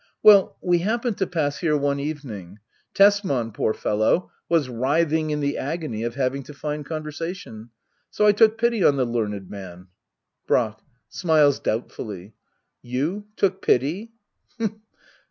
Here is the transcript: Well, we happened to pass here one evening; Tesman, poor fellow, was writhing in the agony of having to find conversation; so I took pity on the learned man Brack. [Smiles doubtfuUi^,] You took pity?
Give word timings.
Well, 0.23 0.57
we 0.63 0.79
happened 0.79 1.19
to 1.19 1.27
pass 1.27 1.59
here 1.59 1.77
one 1.77 1.99
evening; 1.99 2.57
Tesman, 2.95 3.51
poor 3.51 3.71
fellow, 3.71 4.31
was 4.49 4.67
writhing 4.67 5.29
in 5.29 5.41
the 5.41 5.59
agony 5.59 6.01
of 6.01 6.15
having 6.15 6.41
to 6.45 6.55
find 6.55 6.83
conversation; 6.83 7.69
so 8.09 8.25
I 8.25 8.31
took 8.31 8.57
pity 8.57 8.83
on 8.83 8.95
the 8.95 9.05
learned 9.05 9.47
man 9.51 9.89
Brack. 10.47 10.79
[Smiles 11.09 11.59
doubtfuUi^,] 11.59 12.33
You 12.81 13.25
took 13.37 13.61
pity? 13.61 14.13